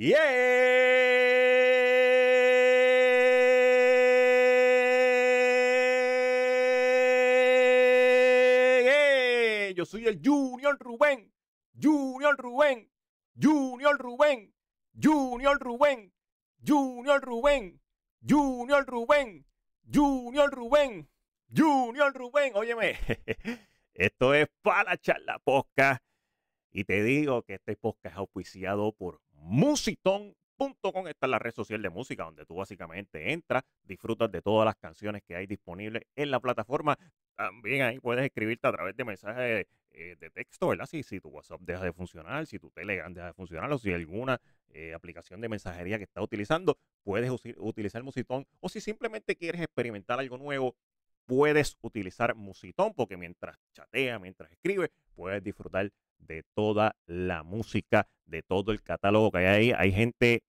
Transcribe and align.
Yeah. 0.00 0.16
Yo 9.76 9.84
soy 9.84 10.06
el 10.06 10.22
Junior 10.24 10.78
Rubén. 10.78 11.30
Junior 11.78 12.34
Rubén. 12.38 12.90
Junior 13.38 13.98
Rubén. 13.98 14.54
Junior 14.94 15.58
Rubén. 15.60 16.14
Junior 16.66 17.20
Rubén. 17.20 17.78
Junior 18.26 18.86
Rubén. 18.86 19.38
Junior 19.92 20.50
Rubén. 20.50 21.10
Junior 21.54 22.14
Rubén. 22.14 22.52
Óyeme, 22.54 22.96
esto 23.92 24.32
es 24.32 24.48
para 24.62 24.92
la 24.92 24.96
charla 24.96 25.38
podcast. 25.40 26.02
Y 26.72 26.84
te 26.84 27.02
digo 27.02 27.42
que 27.42 27.56
este 27.56 27.76
podcast 27.76 28.14
es 28.14 28.18
auspiciado 28.18 28.92
por 28.92 29.20
Musitón 29.40 30.34
esta 31.08 31.26
es 31.26 31.30
la 31.30 31.38
red 31.38 31.52
social 31.52 31.80
de 31.80 31.88
música 31.88 32.24
donde 32.24 32.44
tú 32.44 32.56
básicamente 32.56 33.32
entras, 33.32 33.62
disfrutas 33.84 34.30
de 34.30 34.42
todas 34.42 34.66
las 34.66 34.76
canciones 34.76 35.22
que 35.22 35.34
hay 35.34 35.46
disponibles 35.46 36.02
en 36.14 36.30
la 36.30 36.38
plataforma. 36.38 36.98
También 37.34 37.82
ahí 37.82 37.98
puedes 37.98 38.24
escribirte 38.24 38.68
a 38.68 38.72
través 38.72 38.94
de 38.94 39.04
mensajes 39.04 39.66
eh, 39.92 40.16
de 40.20 40.30
texto, 40.30 40.68
¿verdad? 40.68 40.84
Si, 40.84 41.02
si 41.02 41.20
tu 41.20 41.30
WhatsApp 41.30 41.62
deja 41.62 41.84
de 41.84 41.92
funcionar, 41.92 42.46
si 42.46 42.58
tu 42.58 42.70
Telegram 42.70 43.12
deja 43.12 43.28
de 43.28 43.32
funcionar 43.32 43.72
o 43.72 43.78
si 43.78 43.92
alguna 43.92 44.38
eh, 44.68 44.92
aplicación 44.92 45.40
de 45.40 45.48
mensajería 45.48 45.96
que 45.96 46.04
estás 46.04 46.22
utilizando, 46.22 46.76
puedes 47.02 47.30
utilizar 47.56 48.02
Musitón. 48.02 48.46
O 48.60 48.68
si 48.68 48.80
simplemente 48.80 49.36
quieres 49.36 49.62
experimentar 49.62 50.18
algo 50.18 50.36
nuevo, 50.36 50.76
puedes 51.24 51.78
utilizar 51.80 52.34
Musitón 52.34 52.92
porque 52.94 53.16
mientras 53.16 53.56
chatea, 53.72 54.18
mientras 54.18 54.52
escribe, 54.52 54.90
puedes 55.14 55.42
disfrutar 55.42 55.90
de 56.20 56.44
toda 56.54 56.96
la 57.06 57.42
música, 57.42 58.06
de 58.26 58.42
todo 58.42 58.72
el 58.72 58.82
catálogo 58.82 59.30
que 59.32 59.38
hay 59.38 59.46
ahí. 59.46 59.72
Hay 59.76 59.92
gente 59.92 60.42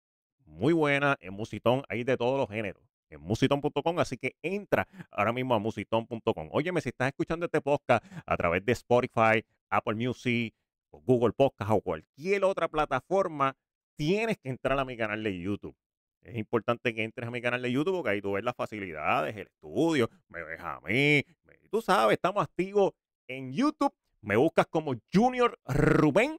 muy 0.45 0.73
buena 0.73 1.17
en 1.22 1.33
Musitón, 1.33 1.83
hay 1.89 2.03
de 2.03 2.17
todos 2.17 2.38
los 2.38 2.50
géneros 2.50 2.83
en 3.11 3.22
musitón.com, 3.22 3.99
así 3.99 4.17
que 4.17 4.36
entra 4.42 4.88
ahora 5.11 5.33
mismo 5.33 5.53
a 5.53 5.59
musitón.com. 5.59 6.49
Óyeme, 6.52 6.81
si 6.81 6.89
estás 6.89 7.09
escuchando 7.09 7.45
este 7.45 7.61
podcast 7.61 8.03
a 8.25 8.38
través 8.38 8.66
de 8.66 8.72
Spotify, 8.72 9.45
Apple 9.69 9.95
Music, 9.95 10.55
Google 10.92 11.33
Podcast 11.33 11.72
o 11.72 11.81
cualquier 11.81 12.44
otra 12.44 12.67
plataforma, 12.67 13.55
tienes 13.95 14.38
que 14.38 14.49
entrar 14.49 14.80
a 14.80 14.86
mi 14.86 14.97
canal 14.97 15.23
de 15.23 15.39
YouTube. 15.39 15.75
Es 16.22 16.36
importante 16.38 16.94
que 16.94 17.03
entres 17.03 17.27
a 17.27 17.31
mi 17.31 17.42
canal 17.42 17.61
de 17.61 17.72
YouTube 17.72 17.95
porque 17.95 18.11
ahí 18.11 18.22
tú 18.22 18.33
ves 18.33 18.44
las 18.44 18.55
facilidades, 18.55 19.36
el 19.36 19.47
estudio, 19.47 20.09
me 20.30 20.44
ves 20.44 20.59
a 20.59 20.80
mí. 20.81 21.23
tú 21.69 21.81
sabes, 21.81 22.14
estamos 22.14 22.44
activos 22.44 22.94
en 23.27 23.52
YouTube. 23.52 23.94
Me 24.22 24.36
buscas 24.36 24.67
como 24.67 24.95
Junior 25.11 25.59
Rubén. 25.66 26.38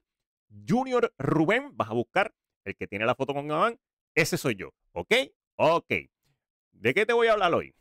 Junior 0.67 1.13
Rubén, 1.17 1.75
vas 1.75 1.89
a 1.89 1.93
buscar 1.93 2.33
el 2.63 2.75
que 2.75 2.87
tiene 2.87 3.05
la 3.05 3.15
foto 3.15 3.33
con 3.33 3.47
Gabán 3.47 3.79
ese 4.15 4.37
soy 4.37 4.55
yo, 4.55 4.69
¿ok? 4.91 5.11
Ok. 5.55 5.91
¿De 6.71 6.93
qué 6.93 7.05
te 7.05 7.13
voy 7.13 7.27
a 7.27 7.33
hablar 7.33 7.53
hoy? 7.53 7.73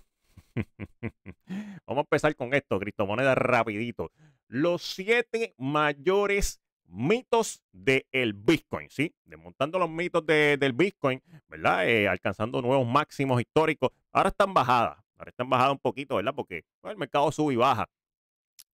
Vamos 1.87 1.99
a 1.99 2.01
empezar 2.01 2.35
con 2.37 2.55
esto, 2.55 2.79
criptomonedas 2.79 3.37
rapidito. 3.37 4.13
Los 4.49 4.83
siete 4.83 5.55
mayores 5.59 6.61
mitos 6.87 7.63
del 7.73 8.33
Bitcoin, 8.35 8.89
¿sí? 8.91 9.15
Desmontando 9.25 9.79
los 9.79 9.91
mitos 9.91 10.25
del 10.27 10.73
Bitcoin, 10.73 11.23
¿verdad? 11.49 11.89
Eh, 11.89 12.09
alcanzando 12.09 12.61
nuevos 12.63 12.87
máximos 12.87 13.41
históricos. 13.41 13.91
Ahora 14.13 14.31
están 14.31 14.53
bajadas, 14.55 14.99
ahora 15.17 15.31
están 15.31 15.49
bajadas 15.49 15.73
un 15.73 15.79
poquito, 15.79 16.17
¿verdad? 16.17 16.35
Porque 16.35 16.65
el 16.85 16.97
mercado 16.97 17.31
sube 17.33 17.55
y 17.55 17.57
baja 17.57 17.89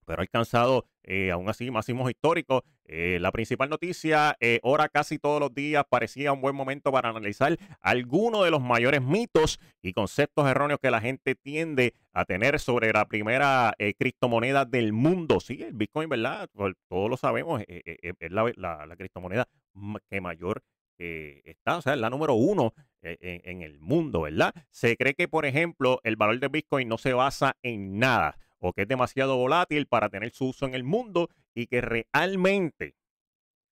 pero 0.08 0.20
ha 0.20 0.22
alcanzado 0.22 0.86
eh, 1.04 1.30
aún 1.30 1.48
así 1.50 1.70
máximos 1.70 2.10
históricos. 2.10 2.62
Eh, 2.86 3.18
la 3.20 3.30
principal 3.30 3.68
noticia, 3.68 4.36
eh, 4.40 4.58
ahora 4.64 4.88
casi 4.88 5.18
todos 5.18 5.38
los 5.38 5.54
días, 5.54 5.84
parecía 5.88 6.32
un 6.32 6.40
buen 6.40 6.56
momento 6.56 6.90
para 6.90 7.10
analizar 7.10 7.58
algunos 7.82 8.42
de 8.44 8.50
los 8.50 8.62
mayores 8.62 9.02
mitos 9.02 9.60
y 9.82 9.92
conceptos 9.92 10.48
erróneos 10.48 10.80
que 10.80 10.90
la 10.90 11.02
gente 11.02 11.34
tiende 11.34 11.92
a 12.12 12.24
tener 12.24 12.58
sobre 12.58 12.90
la 12.90 13.06
primera 13.06 13.74
criptomoneda 13.98 14.64
del 14.64 14.94
mundo. 14.94 15.40
Sí, 15.40 15.62
el 15.62 15.74
Bitcoin, 15.74 16.08
¿verdad? 16.08 16.48
Todos 16.88 17.10
lo 17.10 17.18
sabemos, 17.18 17.62
es 17.68 18.32
la, 18.32 18.50
la, 18.56 18.96
criptomoneda 18.96 19.46
que 20.10 20.20
mayor 20.22 20.62
está, 20.96 21.76
o 21.76 21.82
sea, 21.82 21.92
es 21.92 22.00
la 22.00 22.08
número 22.08 22.34
uno 22.34 22.72
en, 23.02 23.42
en 23.44 23.62
el 23.62 23.78
mundo, 23.78 24.22
¿verdad? 24.22 24.54
Se 24.70 24.96
cree 24.96 25.14
que, 25.14 25.28
por 25.28 25.44
ejemplo, 25.44 26.00
el 26.02 26.16
valor 26.16 26.40
de 26.40 26.48
Bitcoin 26.48 26.88
no 26.88 26.96
se 26.96 27.12
basa 27.12 27.56
en 27.62 27.98
nada 27.98 28.38
o 28.58 28.72
que 28.72 28.82
es 28.82 28.88
demasiado 28.88 29.36
volátil 29.36 29.86
para 29.86 30.08
tener 30.08 30.30
su 30.32 30.46
uso 30.46 30.66
en 30.66 30.74
el 30.74 30.84
mundo 30.84 31.28
y 31.54 31.66
que 31.66 31.80
realmente, 31.80 32.94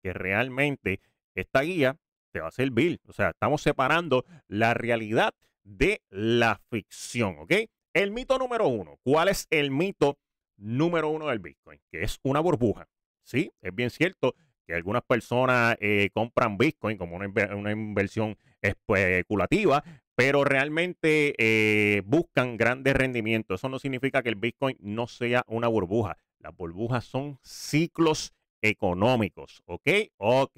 que 0.01 0.13
realmente 0.13 1.01
esta 1.35 1.61
guía 1.61 1.97
te 2.31 2.41
va 2.41 2.47
a 2.47 2.51
servir. 2.51 2.99
O 3.07 3.13
sea, 3.13 3.29
estamos 3.29 3.61
separando 3.61 4.25
la 4.47 4.73
realidad 4.73 5.33
de 5.63 6.01
la 6.09 6.59
ficción, 6.69 7.37
¿ok? 7.39 7.53
El 7.93 8.11
mito 8.11 8.37
número 8.37 8.67
uno. 8.67 8.99
¿Cuál 9.03 9.29
es 9.29 9.47
el 9.49 9.71
mito 9.71 10.17
número 10.57 11.09
uno 11.09 11.27
del 11.27 11.39
Bitcoin? 11.39 11.79
Que 11.91 12.03
es 12.03 12.19
una 12.23 12.39
burbuja. 12.39 12.87
Sí, 13.23 13.51
es 13.61 13.73
bien 13.73 13.89
cierto 13.89 14.35
que 14.67 14.73
algunas 14.73 15.03
personas 15.03 15.77
eh, 15.79 16.09
compran 16.13 16.57
Bitcoin 16.57 16.97
como 16.97 17.15
una, 17.15 17.27
una, 17.55 17.71
inversión 17.71 18.37
especulativa, 18.61 19.83
pero 20.15 20.45
realmente 20.45 21.35
eh, 21.37 22.01
buscan 22.05 22.57
grandes 22.57 22.95
rendimientos. 22.95 23.59
Eso 23.59 23.69
no 23.69 23.79
significa 23.79 24.23
que 24.23 24.29
el 24.29 24.35
Bitcoin 24.35 24.77
no 24.79 25.07
sea 25.07 25.43
una 25.47 25.67
burbuja. 25.67 26.17
Las 26.39 26.55
burbujas 26.55 27.05
son 27.05 27.37
ciclos 27.43 28.33
económicos, 28.61 29.61
¿ok? 29.65 29.89
Ok. 30.17 30.57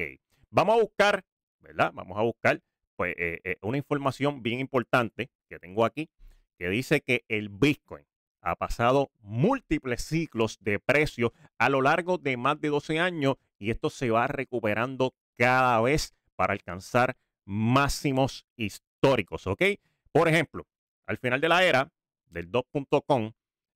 Vamos 0.51 0.77
a 0.77 0.81
buscar, 0.81 1.25
¿verdad? 1.59 1.91
Vamos 1.93 2.17
a 2.17 2.21
buscar 2.21 2.61
pues, 2.95 3.15
eh, 3.17 3.39
eh, 3.43 3.57
una 3.61 3.77
información 3.77 4.43
bien 4.43 4.59
importante 4.59 5.29
que 5.49 5.59
tengo 5.59 5.85
aquí, 5.85 6.09
que 6.57 6.69
dice 6.69 7.01
que 7.01 7.25
el 7.27 7.49
Bitcoin 7.49 8.05
ha 8.41 8.55
pasado 8.55 9.11
múltiples 9.21 10.03
ciclos 10.03 10.57
de 10.61 10.79
precio 10.79 11.33
a 11.57 11.69
lo 11.69 11.81
largo 11.81 12.17
de 12.17 12.37
más 12.37 12.61
de 12.61 12.69
12 12.69 12.99
años 12.99 13.35
y 13.57 13.71
esto 13.71 13.89
se 13.89 14.09
va 14.09 14.27
recuperando 14.27 15.13
cada 15.35 15.81
vez 15.81 16.13
para 16.35 16.53
alcanzar 16.53 17.17
máximos 17.45 18.45
históricos 18.55 18.86
históricos, 18.97 19.45
¿ok? 19.47 19.63
Por 20.11 20.27
ejemplo, 20.27 20.65
al 21.05 21.17
final 21.17 21.39
de 21.39 21.49
la 21.49 21.63
era 21.63 21.91
del 22.27 22.51
2.com, 22.51 23.31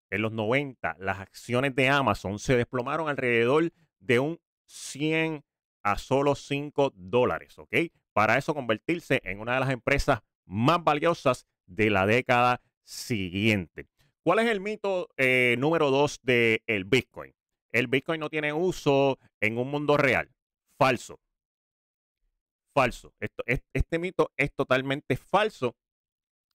en 0.09 0.22
los 0.22 0.32
90, 0.32 0.98
las 1.00 1.20
acciones 1.20 1.74
de 1.76 1.88
Amazon 1.88 2.40
se 2.40 2.58
desplomaron 2.58 3.08
alrededor 3.08 3.72
de 4.00 4.20
un 4.20 4.40
100 4.66 5.44
a 5.84 5.98
solo 5.98 6.36
5 6.36 6.94
dólares, 6.96 7.58
¿ok? 7.59 7.76
Para 8.14 8.38
eso 8.38 8.54
convertirse 8.54 9.22
en 9.24 9.40
una 9.40 9.54
de 9.54 9.59
las 9.62 9.70
empresas 9.70 10.22
más 10.46 10.84
valiosas 10.84 11.46
de 11.66 11.90
la 11.90 12.06
década 12.06 12.62
siguiente. 12.84 13.88
¿Cuál 14.24 14.40
es 14.40 14.48
el 14.48 14.59
mito 14.59 15.08
eh, 15.18 15.56
número 15.58 15.92
2 15.92 16.20
del 16.24 16.86
Bitcoin? 16.86 17.34
El 17.72 17.88
Bitcoin 17.88 18.20
no 18.20 18.30
tiene 18.30 18.52
uso 18.52 19.18
en 19.40 19.58
un 19.58 19.72
mundo 19.72 19.96
real. 19.96 20.30
Falso 20.78 21.20
falso. 22.74 23.14
Esto, 23.20 23.44
este 23.46 24.00
mito 24.00 24.32
es 24.38 24.54
totalmente 24.54 25.18
falso 25.18 25.76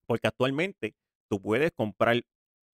porque 0.06 0.28
actualmente 0.28 0.94
tú 1.28 1.40
puedes 1.40 1.72
comprar 1.72 2.22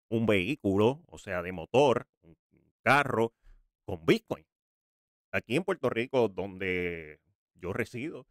un 0.09 0.25
vehículo, 0.25 1.03
o 1.07 1.18
sea, 1.18 1.41
de 1.41 1.52
motor, 1.52 2.07
un 2.22 2.35
carro, 2.84 3.34
con 3.85 4.06
Bitcoin. 4.06 4.46
Aquí 5.31 5.56
en 5.56 5.63
Puerto 5.63 5.90
Rico, 5.90 6.28
donde 6.28 7.19
yo 7.56 7.72
resido, 7.72 8.28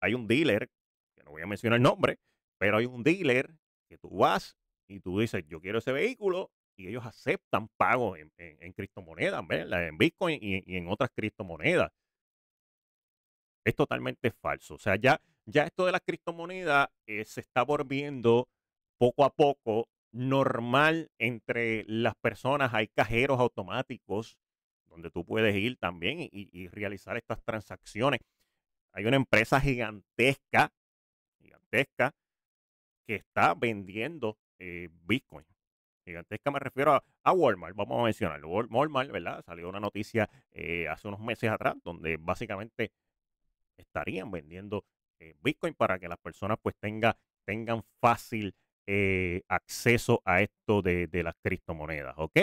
hay 0.00 0.14
un 0.14 0.26
dealer, 0.26 0.68
que 1.14 1.22
no 1.22 1.30
voy 1.30 1.42
a 1.42 1.46
mencionar 1.46 1.76
el 1.76 1.82
nombre, 1.82 2.18
pero 2.58 2.78
hay 2.78 2.86
un 2.86 3.04
dealer 3.04 3.54
que 3.88 3.98
tú 3.98 4.10
vas 4.10 4.56
y 4.88 5.00
tú 5.00 5.20
dices, 5.20 5.44
yo 5.46 5.60
quiero 5.60 5.78
ese 5.78 5.92
vehículo, 5.92 6.50
y 6.76 6.88
ellos 6.88 7.04
aceptan 7.04 7.68
pago 7.76 8.16
en, 8.16 8.32
en, 8.38 8.72
criptomonedas, 8.72 9.44
en 9.50 9.98
Bitcoin 9.98 10.38
y 10.40 10.76
en 10.76 10.88
otras 10.88 11.10
criptomonedas 11.14 11.92
es 13.70 13.76
totalmente 13.76 14.30
falso. 14.30 14.74
O 14.74 14.78
sea, 14.78 14.96
ya, 14.96 15.20
ya 15.46 15.64
esto 15.64 15.86
de 15.86 15.92
las 15.92 16.02
criptomonedas 16.02 16.88
eh, 17.06 17.24
se 17.24 17.40
está 17.40 17.62
volviendo 17.62 18.48
poco 18.98 19.24
a 19.24 19.30
poco 19.30 19.88
normal 20.12 21.10
entre 21.18 21.84
las 21.86 22.14
personas. 22.16 22.74
Hay 22.74 22.88
cajeros 22.88 23.40
automáticos 23.40 24.36
donde 24.86 25.10
tú 25.10 25.24
puedes 25.24 25.54
ir 25.56 25.76
también 25.78 26.18
y, 26.20 26.68
realizar 26.68 27.16
estas 27.16 27.42
transacciones. 27.44 28.20
Hay 28.92 29.06
una 29.06 29.16
empresa 29.16 29.60
gigantesca, 29.60 30.72
gigantesca, 31.40 32.12
que 33.06 33.14
está 33.14 33.54
vendiendo 33.54 34.36
eh, 34.58 34.88
Bitcoin. 35.04 35.46
Gigantesca 36.04 36.50
me 36.50 36.58
refiero 36.58 37.00
a, 37.22 37.32
Walmart, 37.32 37.76
vamos 37.76 38.00
a 38.00 38.04
mencionarlo. 38.04 38.48
Walmart, 38.48 39.10
¿verdad? 39.10 39.42
Salió 39.44 39.68
una 39.68 39.80
noticia 39.80 40.28
eh, 40.50 40.88
hace 40.88 41.06
unos 41.06 41.20
meses 41.20 41.50
atrás 41.50 41.76
donde 41.84 42.16
básicamente 42.16 42.90
estarían 43.80 44.30
vendiendo 44.30 44.84
eh, 45.18 45.34
Bitcoin 45.42 45.74
para 45.74 45.98
que 45.98 46.08
las 46.08 46.18
personas 46.18 46.58
pues 46.62 46.74
tenga, 46.80 47.16
tengan 47.44 47.82
fácil 48.00 48.54
eh, 48.86 49.42
acceso 49.48 50.22
a 50.24 50.40
esto 50.42 50.82
de, 50.82 51.08
las 51.22 51.34
criptomonedas, 51.42 52.14
¿ok? 52.16 52.38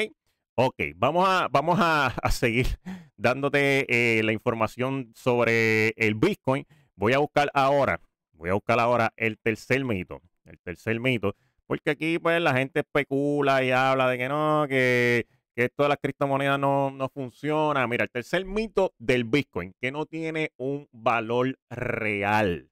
Ok, 0.56 0.82
vamos 0.96 1.28
a, 1.28 1.48
vamos 1.50 1.78
a, 1.82 2.14
seguir 2.32 2.68
dándote 3.16 3.86
eh, 3.90 4.24
la 4.24 4.32
información 4.32 5.12
sobre 5.16 5.90
el 5.98 6.16
Bitcoin. 6.16 6.66
voy 6.96 7.14
a 7.14 7.20
buscar 7.20 7.50
ahora, 7.54 8.00
voy 8.32 8.50
a 8.50 8.54
buscar 8.54 8.80
ahora 8.80 9.14
el 9.18 9.38
tercer 9.38 9.84
mito. 9.84 10.22
El 10.46 10.60
tercer 10.60 11.00
mito. 11.00 11.36
Porque 11.66 11.90
aquí, 11.90 12.18
pues, 12.18 12.42
la 12.42 12.54
gente 12.54 12.80
especula 12.80 13.64
y 13.64 13.72
habla 13.72 14.08
de 14.10 14.18
que 14.18 14.30
no, 14.30 14.66
que, 14.70 15.28
que 15.58 15.64
esto 15.64 15.82
de 15.82 15.90
las 15.90 15.98
criptomonedas 15.98 16.60
no, 16.60 16.92
no 16.92 17.10
funciona. 17.10 17.88
Mira, 17.88 18.04
el 18.04 18.12
tercer 18.12 18.46
mito 18.46 18.94
del 19.00 19.24
Bitcoin, 19.24 19.74
que 19.82 19.92
no 19.92 20.06
tiene 20.06 20.52
un 20.58 20.88
valor 20.92 21.58
real. 21.68 22.70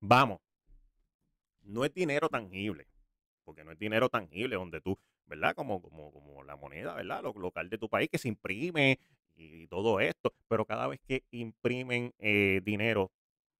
Vamos, 0.00 0.40
no 1.62 1.84
es 1.84 1.94
dinero 1.94 2.28
tangible, 2.28 2.88
porque 3.44 3.62
no 3.62 3.70
es 3.70 3.78
dinero 3.78 4.08
tangible 4.08 4.56
donde 4.56 4.80
tú, 4.80 4.98
¿verdad? 5.26 5.54
Como, 5.54 5.80
como, 5.80 6.10
como 6.10 6.42
la 6.42 6.56
moneda, 6.56 6.94
¿verdad? 6.94 7.22
Lo 7.22 7.32
local 7.34 7.70
de 7.70 7.78
tu 7.78 7.88
país 7.88 8.08
que 8.10 8.18
se 8.18 8.26
imprime 8.26 8.98
y 9.36 9.68
todo 9.68 10.00
esto, 10.00 10.34
pero 10.48 10.64
cada 10.64 10.88
vez 10.88 10.98
que 11.06 11.22
imprimen 11.30 12.12
eh, 12.18 12.60
dinero 12.64 13.12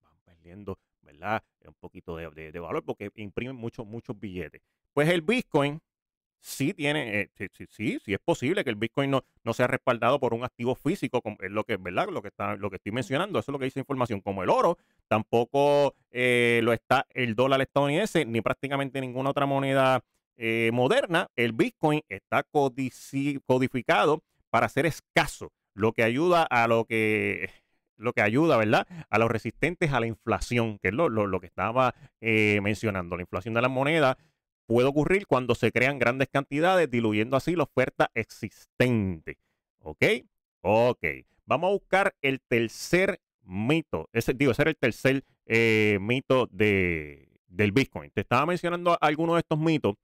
van 0.02 0.18
perdiendo, 0.24 0.76
¿verdad? 1.02 1.44
Un 1.64 1.74
poquito 1.74 2.16
de, 2.16 2.50
de, 2.50 2.58
valor 2.58 2.84
porque 2.84 3.12
imprimen 3.14 3.54
muchos, 3.54 3.86
muchos 3.86 4.18
billetes. 4.18 4.60
Pues 4.92 5.08
el 5.08 5.22
Bitcoin 5.22 5.80
sí 6.40 6.74
tiene, 6.74 7.20
eh, 7.20 7.30
sí, 7.36 7.66
sí, 7.68 7.98
sí, 8.04 8.14
es 8.14 8.20
posible 8.20 8.64
que 8.64 8.70
el 8.70 8.76
Bitcoin 8.76 9.10
no, 9.10 9.24
no 9.44 9.52
sea 9.52 9.66
respaldado 9.66 10.20
por 10.20 10.34
un 10.34 10.44
activo 10.44 10.74
físico, 10.74 11.20
como 11.20 11.36
es 11.40 11.50
lo 11.50 11.64
que, 11.64 11.76
¿verdad? 11.76 12.08
Lo 12.08 12.22
que 12.22 12.28
está, 12.28 12.56
lo 12.56 12.70
que 12.70 12.76
estoy 12.76 12.92
mencionando, 12.92 13.38
eso 13.38 13.50
es 13.50 13.52
lo 13.52 13.58
que 13.58 13.66
dice 13.66 13.80
información, 13.80 14.20
como 14.20 14.42
el 14.42 14.50
oro, 14.50 14.78
tampoco 15.08 15.94
eh, 16.10 16.60
lo 16.62 16.72
está 16.72 17.06
el 17.10 17.34
dólar 17.34 17.60
estadounidense, 17.60 18.24
ni 18.24 18.40
prácticamente 18.40 19.00
ninguna 19.00 19.30
otra 19.30 19.46
moneda 19.46 20.02
eh, 20.36 20.70
moderna. 20.72 21.28
El 21.36 21.52
Bitcoin 21.52 22.02
está 22.08 22.44
codificado 22.44 24.22
para 24.50 24.68
ser 24.68 24.86
escaso, 24.86 25.52
lo 25.74 25.92
que 25.92 26.02
ayuda 26.02 26.42
a 26.44 26.66
lo 26.68 26.84
que 26.84 27.50
lo 27.96 28.12
que 28.12 28.22
ayuda, 28.22 28.56
¿verdad? 28.56 28.86
A 29.10 29.18
los 29.18 29.28
resistentes 29.28 29.92
a 29.92 29.98
la 29.98 30.06
inflación, 30.06 30.78
que 30.78 30.88
es 30.88 30.94
lo, 30.94 31.08
lo, 31.08 31.40
que 31.40 31.48
estaba 31.48 31.96
mencionando. 32.20 33.16
La 33.16 33.22
inflación 33.22 33.54
de 33.54 33.62
las 33.62 33.70
monedas 33.72 34.16
puede 34.68 34.86
ocurrir 34.86 35.26
cuando 35.26 35.54
se 35.54 35.72
crean 35.72 35.98
grandes 35.98 36.28
cantidades, 36.28 36.90
diluyendo 36.90 37.38
así 37.38 37.56
la 37.56 37.62
oferta 37.62 38.10
existente. 38.14 39.38
¿Ok? 39.80 40.04
Ok. 40.60 41.04
Vamos 41.46 41.68
a 41.68 41.72
buscar 41.72 42.14
el 42.20 42.40
tercer 42.42 43.18
mito. 43.42 44.10
Ese, 44.12 44.34
digo, 44.34 44.52
ese 44.52 44.62
era 44.62 44.70
el 44.70 44.76
tercer 44.76 45.24
eh, 45.46 45.96
mito 46.02 46.46
de, 46.52 47.40
del 47.46 47.72
Bitcoin. 47.72 48.10
Te 48.10 48.20
estaba 48.20 48.44
mencionando 48.44 48.98
algunos 49.00 49.36
de 49.36 49.40
estos 49.40 49.58
mitos 49.58 49.94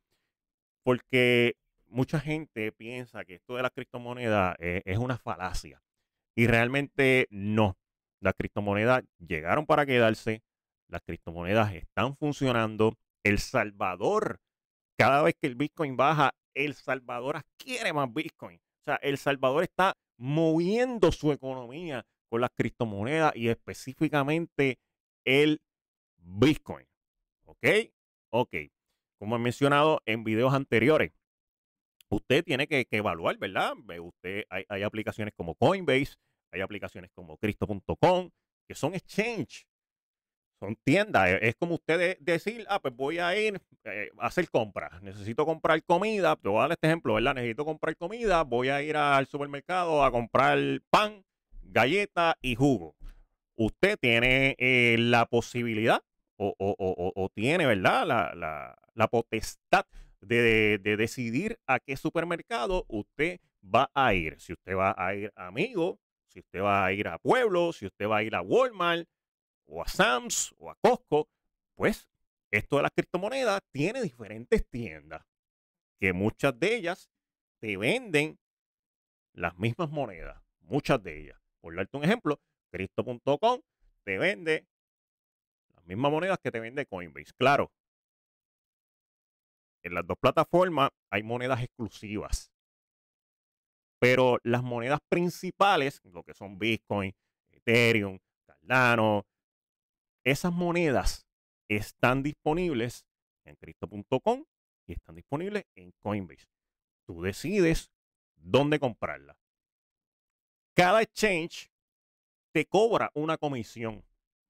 porque 0.82 1.56
mucha 1.88 2.18
gente 2.18 2.72
piensa 2.72 3.22
que 3.26 3.34
esto 3.34 3.56
de 3.56 3.62
las 3.62 3.72
criptomonedas 3.72 4.56
eh, 4.60 4.80
es 4.86 4.96
una 4.96 5.18
falacia. 5.18 5.82
Y 6.34 6.46
realmente 6.46 7.28
no. 7.30 7.76
Las 8.20 8.32
criptomonedas 8.32 9.04
llegaron 9.18 9.66
para 9.66 9.84
quedarse. 9.84 10.42
Las 10.88 11.02
criptomonedas 11.02 11.74
están 11.74 12.16
funcionando. 12.16 12.96
El 13.22 13.38
Salvador 13.38 14.40
cada 14.96 15.22
vez 15.22 15.34
que 15.40 15.46
el 15.46 15.54
Bitcoin 15.54 15.96
baja, 15.96 16.34
El 16.54 16.74
Salvador 16.74 17.42
quiere 17.56 17.92
más 17.92 18.12
Bitcoin. 18.12 18.58
O 18.58 18.84
sea, 18.84 18.96
El 18.96 19.18
Salvador 19.18 19.64
está 19.64 19.96
moviendo 20.16 21.10
su 21.12 21.32
economía 21.32 22.06
con 22.28 22.40
las 22.40 22.50
criptomonedas 22.54 23.34
y 23.34 23.48
específicamente 23.48 24.78
el 25.24 25.60
Bitcoin. 26.16 26.86
¿Ok? 27.44 27.66
Ok. 28.30 28.54
Como 29.18 29.36
he 29.36 29.38
mencionado 29.38 30.02
en 30.06 30.24
videos 30.24 30.52
anteriores, 30.52 31.12
usted 32.08 32.44
tiene 32.44 32.66
que, 32.66 32.86
evaluar, 32.90 33.38
¿verdad? 33.38 33.74
Usted 34.00 34.44
hay, 34.50 34.64
hay, 34.68 34.82
aplicaciones 34.82 35.34
como 35.34 35.54
Coinbase, 35.54 36.14
hay 36.52 36.60
aplicaciones 36.60 37.10
como 37.12 37.36
Cristo.com, 37.38 38.30
que 38.68 38.74
son 38.74 38.94
exchange 38.94 39.66
son 40.58 40.76
tiendas. 40.84 41.28
E, 41.28 41.48
es 41.48 41.56
como 41.56 41.74
usted 41.74 42.18
decir, 42.20 42.64
ah, 42.68 42.80
pues 42.80 42.94
voy 42.94 43.18
a 43.18 43.36
ir 43.38 43.60
eh, 43.84 44.10
a 44.18 44.26
hacer 44.26 44.48
compras. 44.50 45.02
Necesito 45.02 45.44
comprar 45.44 45.82
comida. 45.84 46.36
Te 46.36 46.48
voy 46.48 46.58
a 46.58 46.62
dar 46.62 46.72
este 46.72 46.86
ejemplo, 46.86 47.14
¿verdad? 47.14 47.34
Necesito 47.34 47.64
comprar 47.64 47.96
comida. 47.96 48.42
Voy 48.42 48.68
a 48.68 48.82
ir 48.82 48.96
al 48.96 49.26
supermercado 49.26 50.04
a 50.04 50.10
comprar 50.10 50.58
pan, 50.90 51.24
galleta 51.62 52.36
y 52.40 52.54
jugo. 52.54 52.94
Usted 53.56 53.98
tiene 54.00 54.56
eh, 54.58 54.96
la 54.98 55.26
posibilidad 55.26 56.02
o, 56.36 57.30
tiene, 57.34 57.66
¿verdad? 57.66 58.06
La, 58.94 59.08
potestad 59.08 59.86
de, 60.20 60.78
de, 60.78 60.96
decidir 60.96 61.58
a 61.66 61.78
qué 61.78 61.96
supermercado 61.96 62.84
usted 62.88 63.38
va 63.62 63.90
a 63.94 64.14
ir. 64.14 64.40
Si 64.40 64.52
usted 64.52 64.74
va 64.74 64.94
a 64.96 65.14
ir 65.14 65.32
a 65.36 65.46
Amigo, 65.46 66.00
si 66.28 66.40
usted 66.40 66.60
va 66.60 66.84
a 66.84 66.92
ir 66.92 67.06
a 67.06 67.18
Pueblo, 67.18 67.72
si 67.72 67.86
usted 67.86 68.08
va 68.08 68.18
a 68.18 68.22
ir 68.24 68.34
a 68.34 68.42
Walmart, 68.42 69.06
o 69.66 69.82
a 69.82 69.88
Sams 69.88 70.54
o 70.58 70.70
a 70.70 70.74
Costco, 70.76 71.28
pues 71.74 72.08
esto 72.50 72.76
de 72.76 72.82
las 72.82 72.92
criptomonedas 72.92 73.60
tiene 73.70 74.02
diferentes 74.02 74.68
tiendas 74.68 75.24
que 75.98 76.12
muchas 76.12 76.58
de 76.58 76.76
ellas 76.76 77.10
te 77.60 77.76
venden 77.76 78.38
las 79.32 79.56
mismas 79.58 79.90
monedas, 79.90 80.42
muchas 80.60 81.02
de 81.02 81.20
ellas. 81.20 81.40
Por 81.60 81.74
darte 81.74 81.96
un 81.96 82.04
ejemplo, 82.04 82.40
Crypto.com 82.70 83.60
te 84.04 84.18
vende 84.18 84.66
las 85.74 85.84
mismas 85.86 86.12
monedas 86.12 86.38
que 86.42 86.50
te 86.50 86.60
vende 86.60 86.86
Coinbase. 86.86 87.32
Claro, 87.36 87.72
en 89.82 89.94
las 89.94 90.06
dos 90.06 90.18
plataformas 90.18 90.90
hay 91.10 91.22
monedas 91.22 91.62
exclusivas. 91.62 92.50
Pero 93.98 94.38
las 94.42 94.62
monedas 94.62 95.00
principales, 95.08 96.00
lo 96.04 96.22
que 96.22 96.34
son 96.34 96.58
Bitcoin, 96.58 97.14
Ethereum, 97.50 98.18
Cardano, 98.46 99.24
esas 100.24 100.52
monedas 100.52 101.26
están 101.68 102.22
disponibles 102.22 103.06
en 103.44 103.56
Crypto.com 103.56 104.44
y 104.86 104.92
están 104.92 105.14
disponibles 105.16 105.64
en 105.74 105.92
Coinbase. 106.00 106.46
Tú 107.06 107.22
decides 107.22 107.90
dónde 108.36 108.78
comprarla. 108.78 109.36
Cada 110.74 111.02
exchange 111.02 111.70
te 112.52 112.66
cobra 112.66 113.10
una 113.14 113.36
comisión 113.36 114.02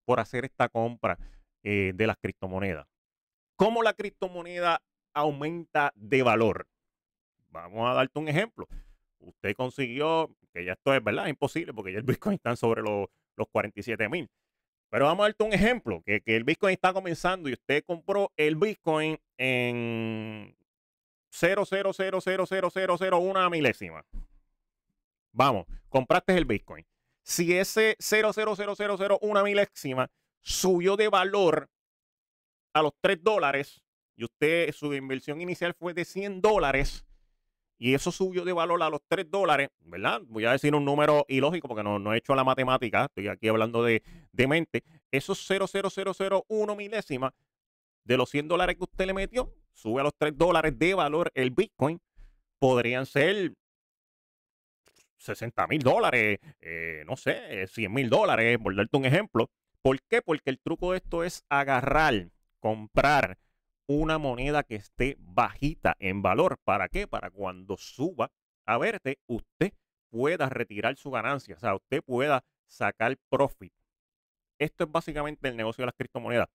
por 0.04 0.20
hacer 0.20 0.44
esta 0.44 0.68
compra 0.68 1.18
eh, 1.62 1.92
de 1.94 2.06
las 2.06 2.16
criptomonedas. 2.18 2.86
¿Cómo 3.56 3.82
la 3.82 3.94
criptomoneda 3.94 4.82
aumenta 5.12 5.92
de 5.94 6.22
valor? 6.22 6.68
Vamos 7.48 7.88
a 7.88 7.94
darte 7.94 8.18
un 8.18 8.28
ejemplo. 8.28 8.68
Usted 9.20 9.54
consiguió, 9.56 10.34
que 10.52 10.64
ya 10.64 10.72
esto 10.72 10.92
es 10.94 11.02
verdad, 11.02 11.26
imposible 11.26 11.72
porque 11.72 11.92
ya 11.92 11.98
el 11.98 12.04
Bitcoin 12.04 12.34
está 12.34 12.56
sobre 12.56 12.82
los, 12.82 13.08
los 13.36 13.48
47 13.48 14.08
mil. 14.08 14.28
Pero 14.94 15.06
vamos 15.06 15.24
a 15.24 15.26
darte 15.26 15.42
un 15.42 15.52
ejemplo, 15.52 16.04
que, 16.06 16.22
el 16.24 16.44
Bitcoin 16.44 16.72
está 16.72 16.92
comenzando 16.92 17.48
y 17.48 17.54
usted 17.54 17.82
compró 17.84 18.32
el 18.36 18.54
Bitcoin 18.54 19.18
en 19.36 20.56
0.0000001 21.32 23.50
milésima. 23.50 24.06
Vamos, 25.32 25.66
compraste 25.88 26.36
el 26.36 26.44
Bitcoin. 26.44 26.86
Si 27.24 27.58
ese 27.58 27.96
0.00001 27.98 29.42
milésima 29.42 30.08
subió 30.40 30.96
de 30.96 31.08
valor 31.08 31.68
a 32.72 32.80
los 32.80 32.92
3 33.00 33.20
dólares 33.20 33.82
y 34.14 34.22
usted, 34.22 34.70
su 34.70 34.94
inversión 34.94 35.40
inicial 35.40 35.74
fue 35.74 35.92
de 35.92 36.04
100 36.04 36.40
dólares, 36.40 37.04
y 37.84 37.92
eso 37.92 38.10
subió 38.10 38.46
de 38.46 38.52
valor 38.54 38.82
a 38.82 38.88
los 38.88 39.02
3 39.08 39.30
dólares, 39.30 39.68
¿verdad? 39.80 40.22
Voy 40.28 40.46
a 40.46 40.52
decir 40.52 40.74
un 40.74 40.86
número 40.86 41.26
ilógico 41.28 41.68
porque 41.68 41.82
no, 41.82 42.14
he 42.14 42.16
hecho 42.16 42.34
la 42.34 42.42
matemática, 42.42 43.04
estoy 43.04 43.28
aquí 43.28 43.46
hablando 43.46 43.84
de, 43.84 44.02
mente. 44.48 44.82
Esos 45.10 45.46
0,0001 45.50 46.76
milésimas 46.78 47.34
de 48.04 48.16
los 48.16 48.30
100 48.30 48.48
dólares 48.48 48.76
que 48.76 48.84
usted 48.84 49.04
le 49.04 49.12
metió, 49.12 49.52
sube 49.74 50.00
a 50.00 50.04
los 50.04 50.14
3 50.16 50.32
dólares 50.34 50.78
de 50.78 50.94
valor 50.94 51.30
el 51.34 51.50
Bitcoin, 51.50 52.00
podrían 52.58 53.04
ser 53.04 53.52
60 55.18 55.66
mil 55.66 55.82
dólares, 55.82 56.38
eh, 56.62 57.04
no 57.06 57.18
sé, 57.18 57.66
100 57.66 57.92
mil 57.92 58.08
dólares, 58.08 58.56
por 58.62 58.74
darte 58.74 58.96
un 58.96 59.04
ejemplo. 59.04 59.50
¿Por 59.82 60.00
qué? 60.08 60.22
Porque 60.22 60.48
el 60.48 60.58
truco 60.58 60.92
de 60.92 60.96
esto 60.96 61.22
es 61.22 61.44
agarrar, 61.50 62.30
comprar 62.60 63.36
una 63.86 64.18
moneda 64.18 64.62
que 64.62 64.76
esté 64.76 65.16
bajita 65.18 65.96
en 65.98 66.22
valor. 66.22 66.58
¿Para 66.64 66.88
qué? 66.88 67.06
Para 67.06 67.30
cuando 67.30 67.76
suba 67.76 68.30
a 68.66 68.78
verte, 68.78 69.18
usted 69.26 69.72
pueda 70.10 70.48
retirar 70.48 70.96
su 70.96 71.10
ganancia, 71.10 71.56
o 71.56 71.58
sea, 71.58 71.74
usted 71.74 72.02
pueda 72.02 72.44
sacar 72.66 73.16
profit. 73.28 73.72
Esto 74.58 74.84
es 74.84 74.92
básicamente 74.92 75.48
el 75.48 75.56
negocio 75.56 75.82
de 75.82 75.86
las 75.86 75.94
criptomonedas. 75.96 76.48